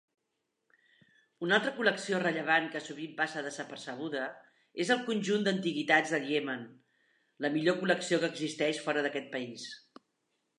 [1.47, 4.23] Una altra col·lecció rellevant que sovint passa desapercebuda
[4.85, 6.65] és el conjunt d'antiguitats del Iemen,
[7.47, 9.69] la millor col·lecció que existeix fora d'aquest país.